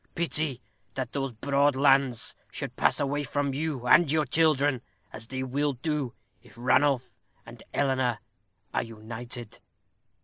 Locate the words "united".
8.81-9.59